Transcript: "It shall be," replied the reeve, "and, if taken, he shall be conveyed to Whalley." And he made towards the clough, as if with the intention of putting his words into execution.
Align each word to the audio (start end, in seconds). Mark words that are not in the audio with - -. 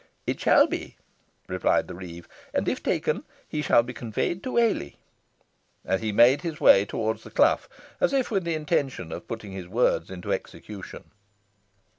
"It 0.25 0.39
shall 0.39 0.65
be," 0.65 0.97
replied 1.47 1.87
the 1.87 1.93
reeve, 1.93 2.27
"and, 2.55 2.67
if 2.67 2.81
taken, 2.81 3.23
he 3.47 3.61
shall 3.61 3.83
be 3.83 3.93
conveyed 3.93 4.41
to 4.41 4.53
Whalley." 4.53 4.97
And 5.85 6.01
he 6.01 6.11
made 6.11 6.39
towards 6.41 7.21
the 7.23 7.29
clough, 7.29 7.59
as 7.99 8.11
if 8.11 8.31
with 8.31 8.43
the 8.43 8.55
intention 8.55 9.11
of 9.11 9.27
putting 9.27 9.51
his 9.51 9.67
words 9.67 10.09
into 10.09 10.33
execution. 10.33 11.11